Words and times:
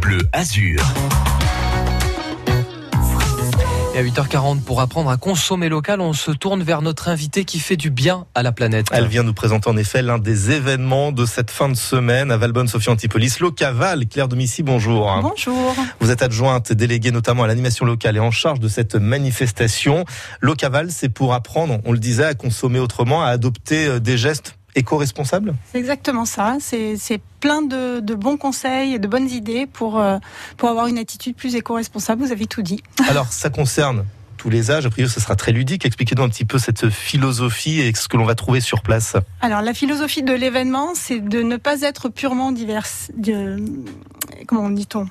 Bleu 0.00 0.18
Azur. 0.32 0.80
Et 3.94 3.98
à 3.98 4.02
8h40, 4.02 4.62
pour 4.62 4.80
apprendre 4.80 5.10
à 5.10 5.16
consommer 5.16 5.68
local, 5.68 6.00
on 6.00 6.12
se 6.12 6.30
tourne 6.30 6.62
vers 6.62 6.80
notre 6.80 7.08
invité 7.08 7.44
qui 7.44 7.58
fait 7.58 7.76
du 7.76 7.90
bien 7.90 8.26
à 8.34 8.42
la 8.42 8.52
planète. 8.52 8.86
Elle 8.92 9.08
vient 9.08 9.24
nous 9.24 9.34
présenter 9.34 9.68
en 9.68 9.76
effet 9.76 10.00
l'un 10.00 10.18
des 10.18 10.52
événements 10.52 11.10
de 11.10 11.26
cette 11.26 11.50
fin 11.50 11.68
de 11.68 11.74
semaine 11.74 12.30
à 12.30 12.36
Valbonne, 12.36 12.68
Sophie 12.68 12.88
Antipolis. 12.88 13.40
Locaval, 13.40 14.06
Claire 14.06 14.28
Domici, 14.28 14.62
bonjour. 14.62 15.10
Bonjour. 15.22 15.74
Vous 15.98 16.10
êtes 16.10 16.22
adjointe, 16.22 16.72
déléguée 16.72 17.10
notamment 17.10 17.42
à 17.42 17.46
l'animation 17.48 17.84
locale 17.84 18.16
et 18.16 18.20
en 18.20 18.30
charge 18.30 18.60
de 18.60 18.68
cette 18.68 18.94
manifestation. 18.94 20.04
Locaval, 20.40 20.90
c'est 20.92 21.08
pour 21.08 21.34
apprendre, 21.34 21.78
on 21.84 21.92
le 21.92 21.98
disait, 21.98 22.24
à 22.24 22.34
consommer 22.34 22.78
autrement, 22.78 23.22
à 23.22 23.26
adopter 23.26 23.86
euh, 23.86 23.98
des 23.98 24.16
gestes 24.16 24.54
éco-responsables 24.74 25.54
C'est 25.72 25.78
exactement 25.78 26.24
ça. 26.24 26.56
C'est 26.60 27.20
plein 27.40 27.62
de, 27.62 28.00
de, 28.00 28.14
bons 28.14 28.36
conseils 28.36 28.94
et 28.94 28.98
de 28.98 29.08
bonnes 29.08 29.28
idées 29.28 29.66
pour, 29.66 29.98
euh, 29.98 30.18
pour 30.56 30.68
avoir 30.68 30.86
une 30.86 30.98
attitude 30.98 31.36
plus 31.36 31.54
éco-responsable. 31.54 32.22
Vous 32.22 32.32
avez 32.32 32.46
tout 32.46 32.62
dit. 32.62 32.82
Alors, 33.08 33.32
ça 33.32 33.50
concerne 33.50 34.04
tous 34.36 34.50
les 34.50 34.70
âges. 34.70 34.86
A 34.86 34.90
priori, 34.90 35.10
ce 35.10 35.20
sera 35.20 35.36
très 35.36 35.52
ludique. 35.52 35.84
Expliquez-nous 35.84 36.22
un 36.22 36.28
petit 36.28 36.44
peu 36.44 36.58
cette 36.58 36.88
philosophie 36.88 37.80
et 37.80 37.94
ce 37.94 38.08
que 38.08 38.16
l'on 38.16 38.24
va 38.24 38.34
trouver 38.34 38.60
sur 38.60 38.80
place. 38.82 39.16
Alors, 39.40 39.60
la 39.60 39.74
philosophie 39.74 40.22
de 40.22 40.32
l'événement, 40.32 40.94
c'est 40.94 41.20
de 41.20 41.42
ne 41.42 41.56
pas 41.56 41.82
être 41.82 42.08
purement 42.08 42.52
divers. 42.52 42.86
De, 43.16 43.62
comment 44.46 44.70
dit-on? 44.70 45.06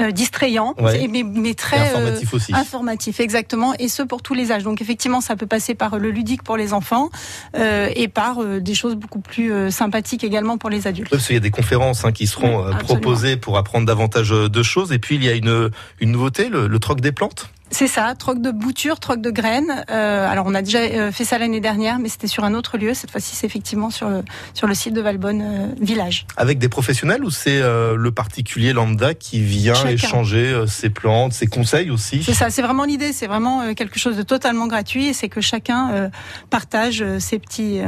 Euh, 0.00 0.10
distrayant, 0.12 0.74
Ouais. 0.80 1.08
mais, 1.08 1.22
mais 1.22 1.54
très 1.54 1.76
Et 1.76 1.80
informatif 1.80 2.34
aussi. 2.34 2.54
informatif, 2.54 3.20
exactement, 3.20 3.74
et 3.78 3.88
ce 3.88 4.02
pour 4.02 4.22
tous 4.22 4.34
les 4.34 4.52
âges. 4.52 4.62
Donc 4.62 4.80
effectivement, 4.80 5.20
ça 5.20 5.36
peut 5.36 5.46
passer 5.46 5.74
par 5.74 5.98
le 5.98 6.10
ludique 6.10 6.42
pour 6.42 6.56
les 6.56 6.72
enfants 6.72 7.10
euh, 7.56 7.88
et 7.94 8.08
par 8.08 8.42
euh, 8.42 8.60
des 8.60 8.74
choses 8.74 8.94
beaucoup 8.94 9.20
plus 9.20 9.52
euh, 9.52 9.70
sympathiques 9.70 10.24
également 10.24 10.58
pour 10.58 10.70
les 10.70 10.86
adultes. 10.86 11.10
Parce 11.10 11.26
qu'il 11.26 11.34
y 11.34 11.38
a 11.38 11.40
des 11.40 11.50
conférences 11.50 12.04
hein, 12.04 12.12
qui 12.12 12.26
seront 12.26 12.64
Oui, 12.66 12.72
euh, 12.74 12.78
proposées 12.78 13.36
pour 13.36 13.58
apprendre 13.58 13.86
davantage 13.86 14.32
euh, 14.32 14.48
de 14.48 14.62
choses. 14.62 14.92
Et 14.92 14.98
puis, 14.98 15.16
il 15.16 15.24
y 15.24 15.28
a 15.28 15.34
une, 15.34 15.70
une 16.00 16.12
nouveauté, 16.12 16.48
le, 16.48 16.66
le 16.68 16.78
troc 16.78 17.00
des 17.00 17.12
plantes. 17.12 17.50
C'est 17.70 17.86
ça, 17.86 18.14
troc 18.18 18.40
de 18.40 18.50
boutures, 18.50 18.98
troc 18.98 19.20
de 19.20 19.30
graines. 19.30 19.84
Euh, 19.90 20.28
alors 20.28 20.46
on 20.46 20.54
a 20.54 20.62
déjà 20.62 20.78
euh, 20.78 21.12
fait 21.12 21.24
ça 21.24 21.38
l'année 21.38 21.60
dernière, 21.60 21.98
mais 21.98 22.08
c'était 22.08 22.26
sur 22.26 22.44
un 22.44 22.54
autre 22.54 22.78
lieu. 22.78 22.94
Cette 22.94 23.10
fois-ci, 23.10 23.36
c'est 23.36 23.46
effectivement 23.46 23.90
sur 23.90 24.08
le 24.08 24.22
sur 24.54 24.66
le 24.66 24.74
site 24.74 24.94
de 24.94 25.00
Valbonne 25.00 25.42
euh, 25.42 25.66
village. 25.80 26.26
Avec 26.36 26.58
des 26.58 26.68
professionnels 26.68 27.22
ou 27.24 27.30
c'est 27.30 27.60
euh, 27.60 27.94
le 27.94 28.10
particulier 28.10 28.72
lambda 28.72 29.14
qui 29.14 29.40
vient 29.40 29.74
Chacun. 29.74 29.90
échanger 29.90 30.46
euh, 30.46 30.66
ses 30.66 30.88
plantes, 30.90 31.34
ses 31.34 31.46
conseils 31.46 31.90
aussi? 31.90 32.22
C'est 32.22 32.34
ça, 32.34 32.50
c'est 32.50 32.62
vraiment 32.62 32.84
l'idée. 32.84 33.12
C'est 33.12 33.26
vraiment 33.26 33.74
quelque 33.74 33.98
chose 33.98 34.16
de 34.16 34.22
totalement 34.22 34.66
gratuit, 34.66 35.08
et 35.08 35.12
c'est 35.12 35.28
que 35.28 35.40
chacun 35.40 35.90
euh, 35.92 36.08
partage 36.50 37.04
ses 37.18 37.38
petits. 37.38 37.80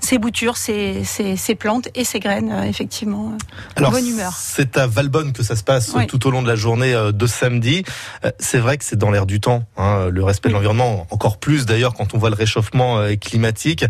Ses 0.00 0.18
boutures, 0.18 0.56
ses 0.56 1.54
plantes 1.58 1.88
et 1.94 2.04
ses 2.04 2.20
graines, 2.20 2.52
euh, 2.52 2.62
effectivement. 2.64 3.32
euh, 3.80 3.84
en 3.84 3.90
bonne 3.90 4.06
humeur. 4.06 4.32
C'est 4.38 4.76
à 4.76 4.86
Valbonne 4.86 5.32
que 5.32 5.42
ça 5.42 5.56
se 5.56 5.64
passe 5.64 5.92
Oui. 5.94 6.06
tout 6.06 6.26
au 6.26 6.30
long 6.30 6.42
de 6.42 6.48
la 6.48 6.54
journée 6.56 6.94
euh, 6.94 7.12
de 7.12 7.26
samedi. 7.26 7.84
C'est 8.38 8.58
vrai 8.58 8.76
que 8.78 8.84
c'est 8.84 8.96
dans 8.96 9.10
l'air 9.10 9.26
du 9.26 9.40
temps, 9.40 9.64
hein, 9.76 10.08
le 10.10 10.22
respect 10.24 10.48
de 10.48 10.54
l'environnement, 10.54 11.06
encore 11.10 11.38
plus 11.38 11.66
d'ailleurs 11.66 11.94
quand 11.94 12.14
on 12.14 12.18
voit 12.18 12.30
le 12.30 12.36
réchauffement 12.36 13.00
climatique. 13.20 13.84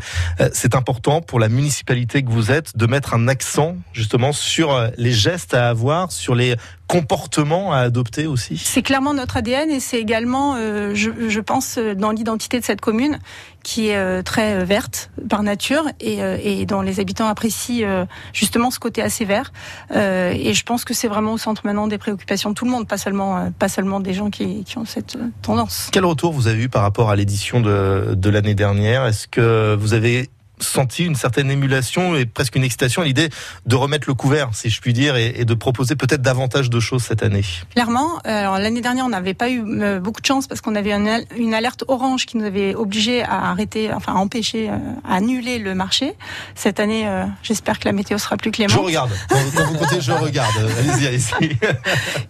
C'est 0.52 0.74
important 0.74 1.20
pour 1.22 1.38
la 1.40 1.48
municipalité 1.48 2.22
que 2.22 2.30
vous 2.30 2.50
êtes 2.50 2.77
de 2.77 2.86
mettre 2.86 3.14
un 3.14 3.28
accent 3.28 3.77
justement 3.92 4.32
sur 4.32 4.88
les 4.96 5.12
gestes 5.12 5.54
à 5.54 5.68
avoir, 5.68 6.12
sur 6.12 6.34
les 6.34 6.56
comportements 6.86 7.72
à 7.72 7.78
adopter 7.78 8.27
aussi. 8.27 8.56
C'est 8.58 8.82
clairement 8.82 9.12
notre 9.12 9.36
ADN 9.36 9.70
et 9.70 9.80
c'est 9.80 9.98
également, 9.98 10.54
euh, 10.56 10.94
je, 10.94 11.10
je 11.28 11.40
pense, 11.40 11.78
dans 11.78 12.12
l'identité 12.12 12.60
de 12.60 12.64
cette 12.64 12.80
commune 12.80 13.18
qui 13.67 13.89
est 13.89 13.97
euh, 13.97 14.22
très 14.22 14.55
euh, 14.55 14.64
verte 14.64 15.11
par 15.28 15.42
nature 15.42 15.83
et, 15.98 16.22
euh, 16.22 16.39
et 16.41 16.67
dont 16.67 16.83
les 16.83 17.00
habitants 17.00 17.27
apprécient 17.27 18.06
justement 18.33 18.70
ce 18.70 18.78
côté 18.78 19.03
assez 19.03 19.25
vert. 19.25 19.53
Et 19.92 20.55
je 20.55 20.62
pense 20.62 20.84
que 20.84 20.95
c'est 20.95 21.08
vraiment 21.08 21.33
au 21.33 21.39
centre 21.39 21.62
maintenant 21.64 21.89
des 21.89 21.98
préoccupations 21.98 22.50
de 22.50 22.55
tout 22.55 22.64
le 22.64 22.70
monde, 22.70 22.86
pas 22.86 22.97
seulement, 22.97 23.50
pas 23.58 23.69
seulement 23.69 23.98
des 23.98 24.14
gens 24.14 24.31
qui, 24.31 24.63
qui 24.63 24.79
ont 24.79 24.85
cette 24.85 25.18
tendance. 25.42 25.89
Quel 25.90 26.05
retour 26.05 26.33
vous 26.33 26.46
avez 26.46 26.63
eu 26.63 26.68
par 26.68 26.83
rapport 26.83 27.11
à 27.11 27.17
l'édition 27.17 27.61
de, 27.61 28.14
de 28.14 28.30
l'année 28.30 28.55
dernière? 28.55 29.05
Est-ce 29.05 29.27
que 29.27 29.74
vous 29.74 29.95
avez 29.95 30.30
senti 30.58 31.05
une 31.05 31.14
certaine 31.17 31.50
émulation 31.50 32.17
et 32.17 32.24
presque 32.27 32.56
une 32.56 32.64
excitation 32.64 33.02
à 33.02 33.05
l'idée 33.05 33.28
de 33.67 33.77
remettre 33.77 34.08
le 34.08 34.14
couvert, 34.14 34.50
si 34.55 34.70
je 34.70 34.80
puis 34.80 34.92
dire, 34.92 35.17
et, 35.17 35.34
et 35.36 35.44
de 35.44 35.55
proposer 35.55 35.96
peut-être 35.96 36.22
davantage 36.22 36.70
de 36.70 36.80
choses 36.80 37.02
cette 37.02 37.22
année 37.22 37.42
Clairement, 37.74 38.17
euh, 38.27 38.40
alors 38.40 38.58
l'année 38.58 38.80
dernière, 38.80 39.05
on 39.05 39.11
n'avait 39.11 39.34
pas 39.34 39.50
eu 39.50 39.62
euh, 39.83 40.00
beaucoup 40.00 40.20
de 40.20 40.27
chance 40.27 40.46
parce 40.46 40.61
qu'on 40.61 40.74
avait 40.74 40.92
une, 40.92 41.08
al- 41.08 41.24
une 41.36 41.52
alerte 41.55 41.84
orange 41.89 42.24
qui 42.27 42.36
nous 42.39 42.45
avait 42.46 42.74
obligé 42.74 43.22
à 43.22 43.50
arrêter, 43.50 43.92
enfin 43.92 44.12
à 44.14 44.16
empêcher, 44.16 44.70
euh, 44.70 44.77
à 45.08 45.16
annuler 45.16 45.58
le 45.58 45.74
marché. 45.74 46.14
Cette 46.55 46.80
année, 46.80 47.06
euh, 47.06 47.24
j'espère 47.42 47.78
que 47.78 47.84
la 47.86 47.92
météo 47.92 48.16
sera 48.18 48.36
plus 48.36 48.48
Je 48.50 48.56
clémente. 48.56 48.78
regarde. 48.84 49.11
Quand, 49.28 49.36
quand 49.56 49.64
vous 49.66 49.74
comptez, 49.78 50.00
je 50.00 50.12
regarde. 50.12 50.55
Allez-y, 50.78 51.06
allez-y. 51.06 51.58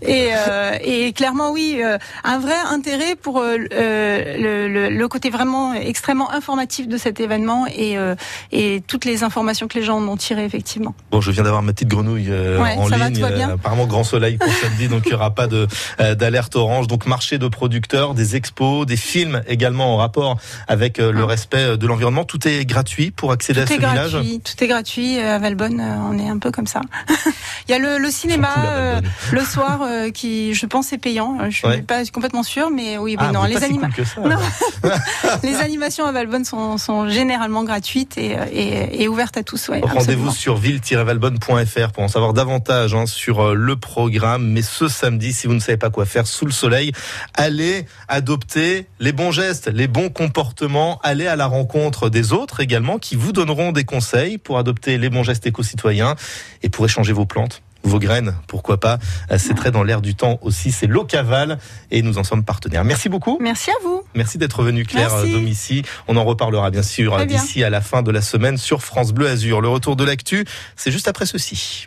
Et, 0.03 0.31
euh, 0.35 0.77
et 0.83 1.13
clairement, 1.13 1.51
oui, 1.53 1.81
un 2.25 2.39
vrai 2.39 2.57
intérêt 2.71 3.15
pour 3.15 3.39
euh, 3.41 3.57
le, 3.59 4.69
le- 4.69 4.89
le 4.91 5.09
côté 5.09 5.31
vraiment 5.31 5.75
extrêmement 5.75 6.31
informatif 6.33 6.89
de 6.89 6.97
cet 6.97 7.21
événement 7.21 7.67
et, 7.69 7.97
euh, 7.99 8.15
et 8.53 8.83
toutes 8.87 9.05
les 9.05 9.23
informations 9.25 9.69
que 9.69 9.79
les 9.79 9.85
gens 9.85 9.99
en 9.99 10.09
ont 10.09 10.17
tirées, 10.17 10.45
effectivement. 10.45 10.95
Bon, 11.11 11.21
je 11.21 11.31
viens 11.31 11.43
d'avoir 11.43 11.63
ma 11.63 11.73
petite 11.73 11.89
grenouille 11.89 12.29
euh, 12.31 12.61
Ouais, 12.63 12.75
en 12.77 12.89
ça 12.89 12.97
va, 12.97 13.09
ligne. 13.09 13.21
va 13.21 13.31
bien 13.31 13.51
Euh, 13.51 13.55
apparemment, 13.55 13.87
grand 13.87 14.05
soleil 14.05 14.37
pour 14.39 14.53
samedi, 14.53 14.89
donc 14.89 15.03
il 15.07 15.09
n'y 15.09 15.15
aura 15.15 15.35
pas 15.35 15.47
euh, 15.53 16.15
d'alerte 16.15 16.57
orange. 16.57 16.87
Donc, 16.87 17.07
marché 17.07 17.39
de 17.39 17.49
producteurs, 17.49 18.15
des 18.15 18.37
expos, 18.37 18.87
des 18.87 18.97
films 18.97 19.43
également 19.47 19.95
en 19.95 19.97
rapport 19.97 20.37
avec 20.69 20.99
le 20.99 21.23
Ah. 21.23 21.27
respect 21.27 21.77
de 21.77 21.87
l'environnement. 21.87 22.25
Tout 22.25 22.47
est 22.49 22.65
gratuit 22.65 23.11
pour 23.11 23.33
accéder 23.33 23.61
à 23.63 23.67
ce 23.67 23.73
est 23.73 23.77
village. 23.79 24.13
gratuit, 24.13 24.41
tout 24.41 24.65
est 24.65 24.67
gratuit 24.69 25.19
à 25.19 25.39
Valbonne. 25.39 25.81
On 26.11 26.19
est 26.19 26.29
un 26.29 26.39
peu 26.39 26.51
comme 26.51 26.67
ça. 26.67 26.81
Il 27.69 27.73
y 27.73 27.75
a 27.75 27.79
le, 27.79 27.99
le 27.99 28.11
cinéma 28.11 28.49
euh, 28.69 29.01
le 29.33 29.41
soir 29.45 29.81
euh, 29.83 30.11
qui, 30.11 30.55
je 30.55 30.67
pense, 30.67 30.93
est 30.93 30.99
payant. 30.99 31.39
Je 31.51 31.57
suis 31.57 31.67
Ouais. 31.67 31.83
pas 31.83 32.05
complètement 32.13 32.43
sûre, 32.45 32.71
mais 32.71 32.97
oui, 32.99 33.17
Ah, 33.19 33.33
non, 33.33 33.41
vous 33.41 33.47
êtes 33.47 33.55
les, 33.55 33.55
pas 33.61 33.67
si 33.67 33.73
anima- 33.73 33.89
cool 33.95 34.07
ça. 34.07 34.21
Non. 34.21 34.91
les 35.43 35.57
animations 35.57 36.07
à 36.07 36.13
Valbonne 36.13 36.45
sont, 36.45 36.79
sont 36.79 37.09
généralement 37.09 37.65
gratuites 37.65 38.06
et, 38.17 38.37
euh, 38.37 38.45
et, 38.51 39.03
et 39.03 39.09
ouvertes 39.09 39.37
à 39.37 39.43
tous. 39.43 39.69
Ouais, 39.69 39.81
Rendez-vous 39.81 40.31
sur 40.31 40.57
ville-valbonne.fr 40.57 41.93
pour 41.93 42.03
en 42.03 42.09
savoir 42.09 42.33
davantage 42.33 42.95
hein, 42.95 43.07
sur 43.07 43.41
euh, 43.41 43.55
le 43.55 43.77
programme. 43.77 44.47
Mais 44.49 44.63
ce 44.63 44.89
samedi, 44.89 45.33
si 45.33 45.47
vous 45.47 45.55
ne 45.55 45.61
savez 45.61 45.79
pas 45.79 45.91
quoi 45.91 46.07
faire 46.07 46.27
sous 46.27 46.47
le 46.47 46.53
soleil, 46.53 46.93
allez 47.35 47.87
adopter 48.09 48.87
les 49.01 49.13
bons 49.13 49.31
gestes, 49.31 49.69
les 49.69 49.89
bons 49.89 50.11
comportements, 50.11 51.01
allez 51.03 51.27
à 51.27 51.37
la 51.37 51.47
rencontre 51.47 52.09
des 52.09 52.33
autres 52.33 52.61
également 52.61 52.99
qui 52.99 53.17
vous 53.17 53.33
donneront 53.33 53.73
des 53.73 53.85
conseils 53.85 54.39
pour 54.39 54.59
adopter 54.59 54.99
les 54.99 55.11
bons 55.11 55.23
gestes 55.23 55.47
éco-citoyens 55.47 56.15
et 56.63 56.69
pour 56.69 56.85
échanger 56.85 57.13
vos 57.13 57.27
plantes. 57.27 57.63
Vos 57.87 58.01
graines, 58.01 58.35
pourquoi 58.49 58.79
pas. 58.81 58.99
Euh, 59.31 59.39
C'est 59.39 59.55
très 59.55 59.71
dans 59.71 59.85
l'air 59.85 60.01
du 60.01 60.15
temps 60.15 60.39
aussi. 60.43 60.73
C'est 60.73 60.87
Locaval 60.89 61.59
et 61.91 62.03
nous 62.03 62.19
en 62.19 62.25
sommes 62.25 62.45
partenaires. 62.45 62.85
Merci 62.85 63.09
beaucoup. 63.09 63.39
Merci 63.41 63.71
à 63.71 63.75
vous. 63.85 64.03
Merci 64.15 64.39
d'être 64.39 64.63
venu, 64.63 64.85
Claire 64.85 65.11
Merci. 65.15 65.33
Domici. 65.33 65.83
On 66.09 66.17
en 66.17 66.25
reparlera 66.25 66.71
bien 66.71 66.83
sûr 66.83 67.25
d'ici 67.27 67.63
à 67.63 67.71
la 67.71 67.81
fin 67.81 68.03
de 68.03 68.11
la 68.11 68.23
semaine 68.23 68.57
sur 68.59 68.83
France 68.83 69.13
Bleu 69.13 69.29
Azur. 69.29 69.61
Le 69.61 69.69
retour 69.69 69.95
de 69.95 70.05
l'actu, 70.05 70.45
c'est 70.75 70.91
juste 70.91 71.07
après 71.07 71.27
ceci. 71.27 71.87